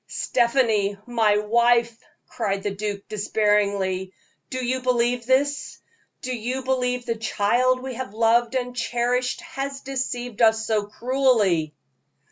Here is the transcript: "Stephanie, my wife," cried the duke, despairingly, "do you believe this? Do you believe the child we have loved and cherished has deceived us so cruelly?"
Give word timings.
"Stephanie, 0.07 0.97
my 1.05 1.37
wife," 1.37 1.95
cried 2.27 2.63
the 2.63 2.71
duke, 2.73 3.07
despairingly, 3.07 4.11
"do 4.49 4.65
you 4.65 4.81
believe 4.81 5.27
this? 5.27 5.77
Do 6.23 6.35
you 6.35 6.63
believe 6.63 7.05
the 7.05 7.13
child 7.15 7.81
we 7.83 7.93
have 7.93 8.15
loved 8.15 8.55
and 8.55 8.75
cherished 8.75 9.41
has 9.41 9.81
deceived 9.81 10.41
us 10.41 10.65
so 10.65 10.87
cruelly?" 10.87 11.75